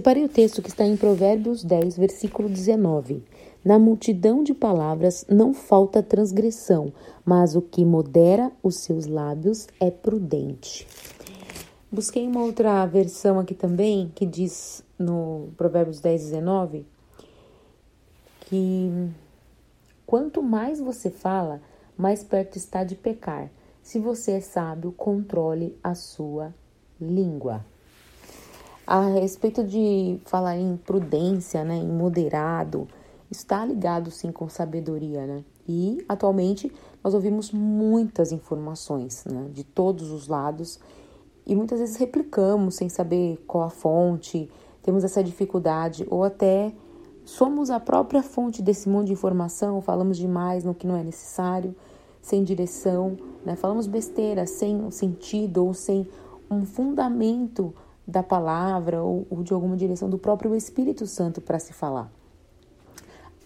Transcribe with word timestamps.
Separei 0.00 0.24
o 0.24 0.30
texto 0.30 0.62
que 0.62 0.70
está 0.70 0.82
em 0.86 0.96
Provérbios 0.96 1.62
10, 1.62 1.98
versículo 1.98 2.48
19. 2.48 3.22
Na 3.62 3.78
multidão 3.78 4.42
de 4.42 4.54
palavras 4.54 5.26
não 5.28 5.52
falta 5.52 6.02
transgressão, 6.02 6.90
mas 7.22 7.54
o 7.54 7.60
que 7.60 7.84
modera 7.84 8.50
os 8.62 8.76
seus 8.76 9.04
lábios 9.04 9.66
é 9.78 9.90
prudente. 9.90 10.88
Busquei 11.92 12.26
uma 12.26 12.42
outra 12.42 12.86
versão 12.86 13.38
aqui 13.38 13.52
também, 13.52 14.10
que 14.14 14.24
diz 14.24 14.82
no 14.98 15.50
Provérbios 15.58 16.00
10, 16.00 16.30
19, 16.30 16.86
que 18.46 19.10
quanto 20.06 20.42
mais 20.42 20.80
você 20.80 21.10
fala, 21.10 21.60
mais 21.94 22.24
perto 22.24 22.56
está 22.56 22.84
de 22.84 22.94
pecar. 22.94 23.50
Se 23.82 23.98
você 23.98 24.32
é 24.32 24.40
sábio, 24.40 24.92
controle 24.92 25.78
a 25.84 25.94
sua 25.94 26.54
língua. 26.98 27.62
A 28.92 29.02
respeito 29.02 29.62
de 29.62 30.18
falar 30.24 30.58
em 30.58 30.76
prudência, 30.76 31.62
né, 31.62 31.76
em 31.76 31.86
moderado, 31.86 32.88
está 33.30 33.64
ligado 33.64 34.10
sim 34.10 34.32
com 34.32 34.48
sabedoria, 34.48 35.24
né? 35.28 35.44
E 35.68 36.04
atualmente 36.08 36.72
nós 37.04 37.14
ouvimos 37.14 37.52
muitas 37.52 38.32
informações, 38.32 39.24
né, 39.26 39.48
de 39.52 39.62
todos 39.62 40.10
os 40.10 40.26
lados 40.26 40.80
e 41.46 41.54
muitas 41.54 41.78
vezes 41.78 41.94
replicamos 41.94 42.74
sem 42.74 42.88
saber 42.88 43.40
qual 43.46 43.62
a 43.62 43.70
fonte, 43.70 44.50
temos 44.82 45.04
essa 45.04 45.22
dificuldade 45.22 46.04
ou 46.10 46.24
até 46.24 46.74
somos 47.24 47.70
a 47.70 47.78
própria 47.78 48.24
fonte 48.24 48.60
desse 48.60 48.88
monte 48.88 49.06
de 49.06 49.12
informação, 49.12 49.80
falamos 49.80 50.18
demais 50.18 50.64
no 50.64 50.74
que 50.74 50.84
não 50.84 50.96
é 50.96 51.04
necessário, 51.04 51.76
sem 52.20 52.42
direção, 52.42 53.16
né? 53.46 53.54
Falamos 53.54 53.86
besteira, 53.86 54.46
sem 54.46 54.90
sentido 54.90 55.64
ou 55.64 55.74
sem 55.74 56.08
um 56.50 56.66
fundamento 56.66 57.72
da 58.10 58.22
palavra 58.22 59.02
ou, 59.02 59.26
ou 59.30 59.42
de 59.42 59.52
alguma 59.52 59.76
direção 59.76 60.10
do 60.10 60.18
próprio 60.18 60.54
Espírito 60.54 61.06
Santo 61.06 61.40
para 61.40 61.58
se 61.58 61.72
falar. 61.72 62.10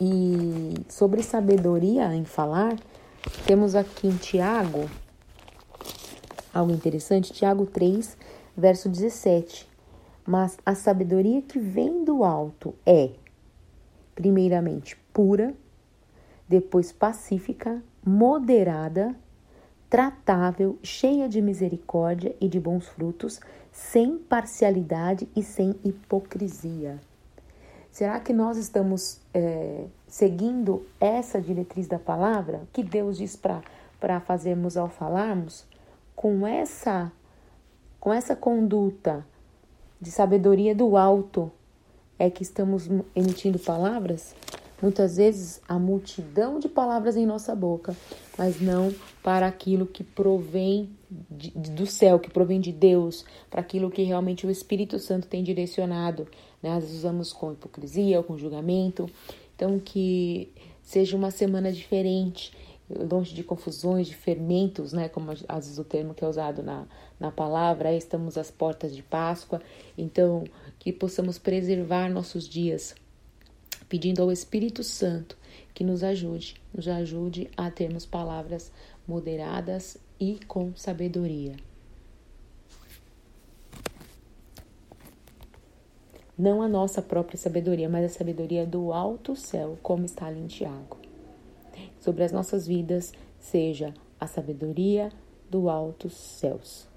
E 0.00 0.74
sobre 0.88 1.22
sabedoria 1.22 2.14
em 2.14 2.24
falar, 2.24 2.76
temos 3.46 3.74
aqui 3.74 4.06
em 4.06 4.16
Tiago 4.16 4.88
algo 6.52 6.72
interessante, 6.72 7.32
Tiago 7.32 7.66
3, 7.66 8.16
verso 8.56 8.88
17. 8.88 9.68
Mas 10.26 10.58
a 10.64 10.74
sabedoria 10.74 11.42
que 11.42 11.58
vem 11.58 12.04
do 12.04 12.24
alto 12.24 12.74
é, 12.84 13.10
primeiramente, 14.14 14.96
pura, 15.12 15.54
depois 16.48 16.92
pacífica, 16.92 17.82
moderada, 18.04 19.14
tratável, 19.88 20.78
cheia 20.82 21.28
de 21.28 21.40
misericórdia 21.40 22.34
e 22.40 22.48
de 22.48 22.60
bons 22.60 22.86
frutos, 22.86 23.40
sem 23.72 24.18
parcialidade 24.18 25.28
e 25.34 25.42
sem 25.42 25.74
hipocrisia. 25.84 27.00
Será 27.90 28.20
que 28.20 28.32
nós 28.32 28.56
estamos 28.56 29.20
é, 29.34 29.86
seguindo 30.06 30.86
essa 31.00 31.40
diretriz 31.40 31.88
da 31.88 31.98
palavra 31.98 32.62
que 32.72 32.82
Deus 32.82 33.18
diz 33.18 33.36
para 33.36 34.20
fazermos 34.20 34.76
ao 34.76 34.88
falarmos? 34.88 35.66
Com 36.14 36.46
essa, 36.46 37.10
com 37.98 38.12
essa 38.12 38.36
conduta 38.36 39.26
de 40.00 40.10
sabedoria 40.10 40.74
do 40.74 40.96
alto, 40.96 41.50
é 42.18 42.30
que 42.30 42.42
estamos 42.42 42.88
emitindo 43.14 43.58
palavras? 43.58 44.34
Muitas 44.82 45.18
vezes 45.18 45.60
a 45.68 45.78
multidão 45.78 46.58
de 46.58 46.68
palavras 46.68 47.16
em 47.16 47.26
nossa 47.26 47.54
boca, 47.54 47.94
mas 48.38 48.60
não 48.60 48.94
para 49.22 49.46
aquilo 49.46 49.86
que 49.86 50.02
provém 50.02 50.90
de, 51.30 51.50
do 51.50 51.86
céu, 51.86 52.18
que 52.18 52.30
provém 52.30 52.60
de 52.60 52.72
Deus, 52.72 53.24
para 53.50 53.60
aquilo 53.60 53.90
que 53.90 54.02
realmente 54.02 54.46
o 54.46 54.50
Espírito 54.50 54.98
Santo 54.98 55.26
tem 55.26 55.42
direcionado. 55.42 56.26
Né? 56.62 56.70
Às 56.70 56.84
vezes 56.84 56.98
usamos 56.98 57.32
com 57.32 57.52
hipocrisia 57.52 58.22
com 58.22 58.38
julgamento. 58.38 59.08
Então, 59.54 59.78
que 59.78 60.50
seja 60.82 61.14
uma 61.14 61.30
semana 61.30 61.70
diferente, 61.70 62.50
longe 62.88 63.34
de 63.34 63.44
confusões, 63.44 64.06
de 64.06 64.16
fermentos, 64.16 64.92
né? 64.92 65.08
Como 65.08 65.30
às 65.30 65.66
vezes 65.66 65.78
o 65.78 65.84
termo 65.84 66.14
que 66.14 66.24
é 66.24 66.28
usado 66.28 66.62
na, 66.62 66.86
na 67.18 67.30
palavra, 67.30 67.94
estamos 67.94 68.38
às 68.38 68.50
portas 68.50 68.96
de 68.96 69.02
Páscoa. 69.02 69.60
Então, 69.98 70.44
que 70.78 70.92
possamos 70.92 71.38
preservar 71.38 72.08
nossos 72.08 72.48
dias 72.48 72.94
pedindo 73.90 74.22
ao 74.22 74.30
Espírito 74.30 74.84
Santo 74.84 75.36
que 75.74 75.82
nos 75.82 76.04
ajude, 76.04 76.54
nos 76.72 76.86
ajude 76.86 77.50
a 77.56 77.70
termos 77.70 78.06
palavras 78.06 78.70
moderadas 79.06 79.98
e 80.18 80.38
com 80.46 80.72
sabedoria. 80.76 81.56
Não 86.38 86.62
a 86.62 86.68
nossa 86.68 87.02
própria 87.02 87.36
sabedoria, 87.36 87.88
mas 87.88 88.04
a 88.04 88.08
sabedoria 88.08 88.64
do 88.64 88.92
alto 88.92 89.34
céu, 89.34 89.76
como 89.82 90.06
está 90.06 90.26
ali 90.26 90.40
em 90.40 90.46
Tiago. 90.46 90.96
Sobre 91.98 92.24
as 92.24 92.32
nossas 92.32 92.66
vidas, 92.66 93.12
seja 93.38 93.92
a 94.18 94.26
sabedoria 94.26 95.10
do 95.50 95.68
alto 95.68 96.08
céus. 96.08 96.89